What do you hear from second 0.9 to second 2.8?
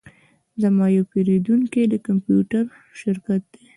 یو پیرودونکی د کمپیوټر